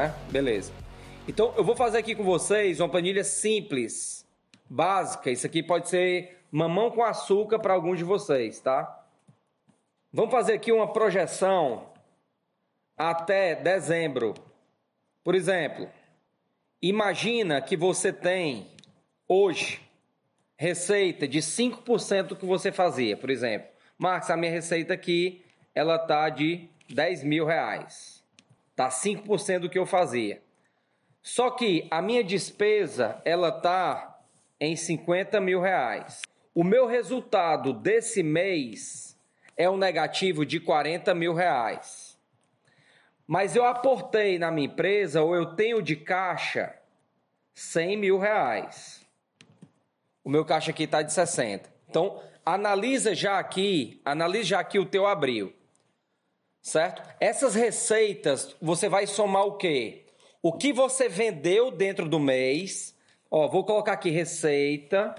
né? 0.00 0.14
Beleza. 0.30 0.72
Então 1.28 1.52
eu 1.56 1.62
vou 1.62 1.76
fazer 1.76 1.98
aqui 1.98 2.14
com 2.14 2.24
vocês 2.24 2.80
uma 2.80 2.88
planilha 2.88 3.22
simples, 3.22 4.26
básica. 4.68 5.30
Isso 5.30 5.46
aqui 5.46 5.62
pode 5.62 5.88
ser 5.88 6.38
mamão 6.50 6.90
com 6.90 7.04
açúcar 7.04 7.58
para 7.58 7.74
alguns 7.74 7.98
de 7.98 8.04
vocês, 8.04 8.60
tá? 8.60 9.04
Vamos 10.10 10.30
fazer 10.30 10.54
aqui 10.54 10.72
uma 10.72 10.90
projeção 10.90 11.92
até 12.96 13.54
dezembro. 13.54 14.34
Por 15.22 15.34
exemplo, 15.34 15.88
imagina 16.80 17.60
que 17.60 17.76
você 17.76 18.12
tem 18.12 18.68
hoje 19.28 19.80
receita 20.56 21.28
de 21.28 21.40
5% 21.40 22.22
do 22.28 22.36
que 22.36 22.46
você 22.46 22.72
fazia, 22.72 23.16
por 23.16 23.30
exemplo. 23.30 23.68
Marcos, 23.98 24.30
a 24.30 24.36
minha 24.36 24.50
receita 24.50 24.94
aqui, 24.94 25.44
ela 25.74 25.98
tá 25.98 26.28
de 26.30 26.68
10 26.88 27.22
mil 27.22 27.44
reais. 27.44 28.19
Tá 28.80 28.88
5% 28.88 29.58
do 29.58 29.68
que 29.68 29.78
eu 29.78 29.84
fazia. 29.84 30.40
Só 31.20 31.50
que 31.50 31.86
a 31.90 32.00
minha 32.00 32.24
despesa, 32.24 33.20
ela 33.26 33.52
tá 33.52 34.18
em 34.58 34.74
50 34.74 35.38
mil 35.38 35.60
reais. 35.60 36.22
O 36.54 36.64
meu 36.64 36.86
resultado 36.86 37.74
desse 37.74 38.22
mês 38.22 39.14
é 39.54 39.68
um 39.68 39.76
negativo 39.76 40.46
de 40.46 40.58
40 40.58 41.14
mil 41.14 41.34
reais. 41.34 42.18
Mas 43.26 43.54
eu 43.54 43.66
aportei 43.66 44.38
na 44.38 44.50
minha 44.50 44.68
empresa, 44.68 45.20
ou 45.20 45.34
eu 45.34 45.54
tenho 45.54 45.82
de 45.82 45.94
caixa, 45.94 46.74
100 47.52 47.98
mil 47.98 48.18
reais. 48.18 49.06
O 50.24 50.30
meu 50.30 50.42
caixa 50.42 50.70
aqui 50.70 50.84
está 50.84 51.02
de 51.02 51.12
60. 51.12 51.70
Então, 51.86 52.22
analisa 52.46 53.14
já 53.14 53.38
aqui, 53.38 54.00
analisa 54.06 54.44
já 54.44 54.60
aqui 54.60 54.78
o 54.78 54.86
teu 54.86 55.06
abril. 55.06 55.52
Certo? 56.62 57.02
Essas 57.18 57.54
receitas, 57.54 58.54
você 58.60 58.88
vai 58.88 59.06
somar 59.06 59.44
o 59.44 59.56
quê? 59.56 60.04
O 60.42 60.52
que 60.52 60.72
você 60.72 61.08
vendeu 61.08 61.70
dentro 61.70 62.08
do 62.08 62.18
mês. 62.18 62.94
Ó, 63.30 63.48
vou 63.48 63.64
colocar 63.64 63.92
aqui 63.92 64.10
receita 64.10 65.14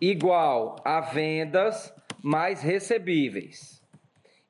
igual 0.00 0.76
a 0.84 1.00
vendas 1.00 1.92
mais 2.22 2.62
recebíveis. 2.62 3.82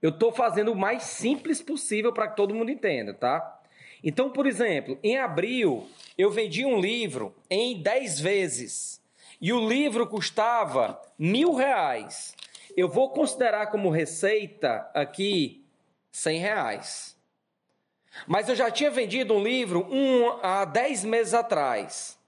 Eu 0.01 0.11
estou 0.11 0.33
fazendo 0.33 0.73
o 0.73 0.77
mais 0.77 1.05
simples 1.05 1.63
possível 1.63 2.13
para 2.13 2.29
que 2.29 2.37
todo 2.37 2.55
mundo 2.55 2.71
entenda, 2.71 3.15
tá? 3.15 3.61
Então, 4.03 4.31
por 4.31 4.47
exemplo, 4.47 4.99
em 5.03 5.17
abril 5.17 5.89
eu 6.19 6.31
vendi 6.31 6.65
um 6.65 6.81
livro 6.81 7.35
em 7.49 7.81
10 7.81 8.21
vezes 8.21 9.01
e 9.41 9.53
o 9.53 9.69
livro 9.69 10.07
custava 10.07 11.01
mil 11.19 11.55
reais. 11.55 12.35
Eu 12.77 12.89
vou 12.89 13.11
considerar 13.11 13.67
como 13.67 13.91
receita 13.91 14.91
aqui 14.93 15.62
100 16.13 16.39
reais. 16.39 17.17
Mas 18.27 18.49
eu 18.49 18.55
já 18.55 18.71
tinha 18.71 18.91
vendido 18.91 19.35
um 19.35 19.43
livro 19.43 19.87
um, 19.91 20.39
há 20.43 20.65
10 20.65 21.05
meses 21.05 21.35
atrás, 21.35 22.19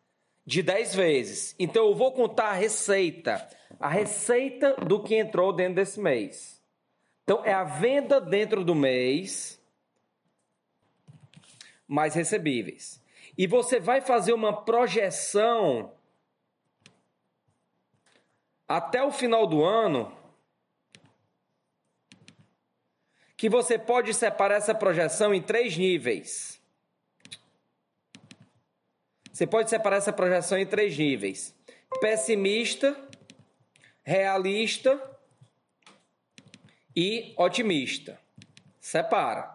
de 0.44 0.62
10 0.62 0.94
vezes. 0.94 1.54
Então 1.58 1.86
eu 1.86 1.94
vou 1.94 2.10
contar 2.10 2.48
a 2.48 2.54
receita, 2.54 3.46
a 3.78 3.88
receita 3.88 4.74
do 4.76 5.02
que 5.02 5.14
entrou 5.14 5.52
dentro 5.52 5.74
desse 5.74 6.00
mês. 6.00 6.60
Então 7.22 7.44
é 7.44 7.52
a 7.52 7.64
venda 7.64 8.20
dentro 8.20 8.64
do 8.64 8.74
mês 8.74 9.60
mais 11.86 12.14
recebíveis. 12.14 13.02
E 13.36 13.46
você 13.46 13.78
vai 13.78 14.00
fazer 14.00 14.32
uma 14.32 14.64
projeção 14.64 15.92
até 18.66 19.02
o 19.02 19.12
final 19.12 19.46
do 19.46 19.62
ano 19.62 20.23
que 23.36 23.48
você 23.48 23.78
pode 23.78 24.14
separar 24.14 24.56
essa 24.56 24.74
projeção 24.74 25.34
em 25.34 25.42
três 25.42 25.76
níveis. 25.76 26.60
Você 29.32 29.46
pode 29.46 29.68
separar 29.68 29.96
essa 29.96 30.12
projeção 30.12 30.56
em 30.56 30.66
três 30.66 30.96
níveis: 30.96 31.54
pessimista, 32.00 32.96
realista 34.02 35.00
e 36.94 37.34
otimista. 37.36 38.18
Separa. 38.80 39.50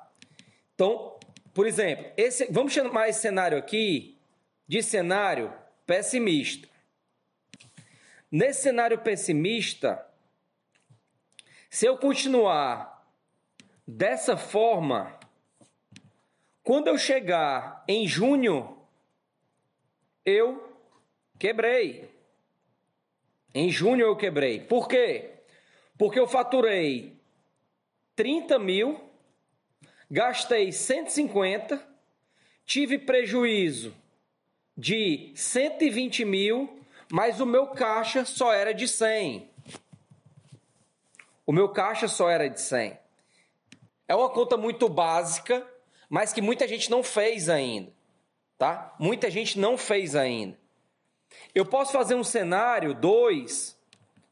Então, 0.73 1.17
por 1.53 1.65
exemplo, 1.67 2.11
esse, 2.17 2.45
vamos 2.51 2.73
chamar 2.73 3.09
esse 3.09 3.21
cenário 3.21 3.57
aqui 3.57 4.17
de 4.67 4.83
cenário 4.83 5.53
pessimista. 5.85 6.67
Nesse 8.31 8.63
cenário 8.63 8.99
pessimista, 8.99 10.05
se 11.69 11.85
eu 11.85 11.97
continuar 11.97 12.98
Dessa 13.91 14.37
forma, 14.37 15.17
quando 16.61 16.89
eu 16.89 16.97
chegar 16.97 17.83
em 17.87 18.07
junho, 18.07 18.77
eu 20.23 20.77
quebrei. 21.39 22.07
Em 23.51 23.71
junho 23.71 24.05
eu 24.05 24.15
quebrei. 24.15 24.59
Por 24.59 24.87
quê? 24.87 25.31
Porque 25.97 26.19
eu 26.19 26.27
faturei 26.27 27.19
30 28.15 28.59
mil, 28.59 29.09
gastei 30.09 30.71
150, 30.71 31.83
tive 32.67 32.99
prejuízo 32.99 33.91
de 34.77 35.31
120 35.33 36.25
mil, 36.25 36.79
mas 37.11 37.39
o 37.39 37.45
meu 37.45 37.65
caixa 37.65 38.23
só 38.23 38.53
era 38.53 38.71
de 38.71 38.87
100. 38.87 39.49
O 41.43 41.51
meu 41.51 41.69
caixa 41.69 42.07
só 42.07 42.29
era 42.29 42.47
de 42.47 42.61
100. 42.61 43.08
É 44.09 44.15
uma 44.15 44.27
conta 44.27 44.57
muito 44.57 44.89
básica, 44.89 45.63
mas 46.09 46.33
que 46.33 46.41
muita 46.41 46.67
gente 46.67 46.89
não 46.89 47.03
fez 47.03 47.47
ainda, 47.47 47.93
tá? 48.57 48.95
Muita 48.97 49.29
gente 49.29 49.59
não 49.59 49.77
fez 49.77 50.15
ainda. 50.15 50.57
Eu 51.53 51.63
posso 51.63 51.91
fazer 51.91 52.15
um 52.15 52.23
cenário 52.23 52.95
2, 52.95 53.77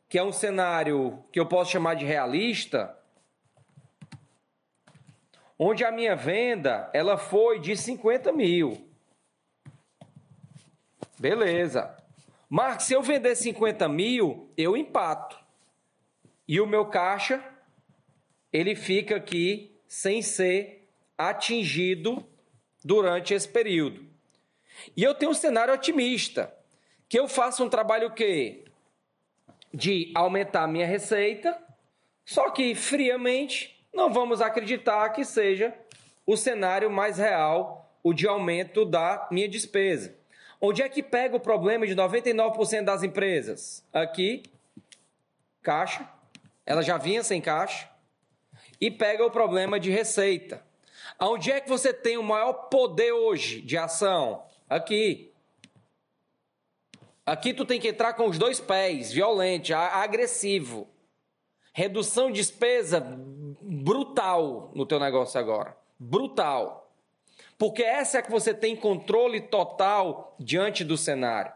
que 0.10 0.18
é 0.18 0.24
um 0.24 0.32
cenário 0.32 1.24
que 1.32 1.40
eu 1.40 1.46
posso 1.46 1.70
chamar 1.70 1.94
de 1.94 2.06
realista, 2.06 2.98
onde 5.60 5.86
a 5.86 5.92
minha 5.92 6.16
venda 6.16 6.90
ela 6.92 7.16
foi 7.16 7.60
de 7.60 7.78
50 7.78 8.32
mil. 8.32 8.90
Beleza. 11.20 11.96
Marcos, 12.50 12.88
se 12.88 12.94
eu 12.94 13.04
vender 13.04 13.36
50 13.36 13.88
mil, 13.88 14.52
eu 14.58 14.76
empato. 14.76 15.38
E 16.48 16.60
o 16.60 16.66
meu 16.66 16.88
caixa 16.88 17.44
ele 18.58 18.74
fica 18.74 19.16
aqui 19.16 19.72
sem 19.88 20.24
ser 20.24 20.90
atingido 21.16 22.26
durante 22.84 23.32
esse 23.36 23.48
período. 23.48 24.04
E 24.96 25.04
eu 25.04 25.14
tenho 25.14 25.32
um 25.32 25.36
cenário 25.36 25.74
otimista, 25.76 26.52
que 27.08 27.20
eu 27.20 27.28
faço 27.28 27.64
um 27.64 27.70
trabalho 27.70 28.12
que 28.12 28.66
de 29.72 30.12
aumentar 30.16 30.64
a 30.64 30.68
minha 30.68 30.88
receita, 30.88 31.56
só 32.26 32.50
que 32.50 32.74
friamente 32.74 33.80
não 33.94 34.12
vamos 34.12 34.42
acreditar 34.42 35.10
que 35.10 35.24
seja 35.24 35.72
o 36.26 36.36
cenário 36.36 36.90
mais 36.90 37.20
real, 37.20 37.96
o 38.02 38.12
de 38.12 38.28
aumento 38.28 38.86
da 38.86 39.28
minha 39.30 39.48
despesa. 39.48 40.16
Onde 40.60 40.82
é 40.82 40.90
que 40.90 41.04
pega 41.04 41.36
o 41.36 41.40
problema 41.40 41.86
de 41.86 41.96
99% 41.96 42.84
das 42.84 43.04
empresas? 43.04 43.86
Aqui, 43.94 44.42
caixa. 45.62 46.10
Ela 46.66 46.82
já 46.82 46.98
vinha 46.98 47.24
sem 47.24 47.40
caixa 47.40 47.88
e 48.80 48.92
pega 48.92 49.26
o 49.26 49.32
problema 49.32 49.80
de 49.80 49.90
receita. 49.90 50.64
Onde 51.20 51.52
é 51.52 51.60
que 51.60 51.70
você 51.70 51.94
tem 51.94 52.18
o 52.18 52.24
maior 52.24 52.54
poder 52.70 53.12
hoje 53.12 53.62
de 53.62 53.78
ação? 53.78 54.44
Aqui. 54.70 55.34
Aqui 57.26 57.54
tu 57.54 57.66
tem 57.66 57.80
que 57.80 57.90
entrar 57.90 58.14
com 58.14 58.28
os 58.28 58.38
dois 58.38 58.60
pés, 58.60 59.12
violento, 59.12 59.74
agressivo. 59.74 60.88
Redução 61.74 62.28
de 62.28 62.38
despesa 62.38 63.00
brutal 63.62 64.72
no 64.74 64.86
teu 64.86 65.00
negócio 65.00 65.40
agora. 65.40 65.76
Brutal. 66.00 66.92
Porque 67.58 67.84
essa 67.84 68.20
é 68.20 68.22
que 68.22 68.32
você 68.32 68.54
tem 68.54 68.76
controle 68.76 69.42
total 69.42 70.36
diante 70.40 70.84
do 70.84 70.98
cenário. 70.98 71.52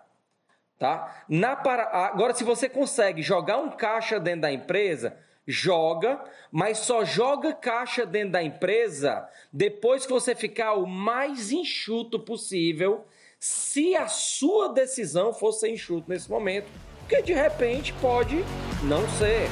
Tá? 0.77 1.23
Na 1.29 1.55
para... 1.55 1.83
Agora, 2.07 2.33
se 2.33 2.43
você 2.43 2.67
consegue 2.67 3.21
jogar 3.21 3.57
um 3.57 3.69
caixa 3.69 4.19
dentro 4.19 4.41
da 4.41 4.51
empresa, 4.51 5.17
joga, 5.47 6.23
mas 6.51 6.79
só 6.79 7.03
joga 7.03 7.53
caixa 7.53 8.05
dentro 8.05 8.33
da 8.33 8.43
empresa 8.43 9.27
depois 9.51 10.05
que 10.05 10.11
você 10.11 10.33
ficar 10.33 10.73
o 10.73 10.85
mais 10.85 11.51
enxuto 11.51 12.19
possível, 12.19 13.05
se 13.39 13.95
a 13.95 14.07
sua 14.07 14.69
decisão 14.69 15.33
for 15.33 15.51
ser 15.51 15.69
enxuto 15.69 16.09
nesse 16.09 16.29
momento, 16.29 16.67
porque 16.99 17.21
de 17.21 17.33
repente 17.33 17.93
pode 17.93 18.37
não 18.83 19.07
ser. 19.17 19.49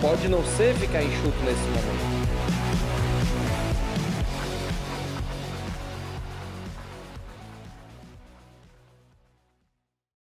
Pode 0.00 0.28
não 0.28 0.44
ser 0.56 0.74
ficar 0.74 1.02
enxuto 1.02 1.38
nesse 1.44 1.62
momento. 1.62 2.20